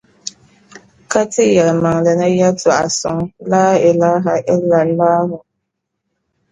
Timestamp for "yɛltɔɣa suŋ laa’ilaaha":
2.39-4.33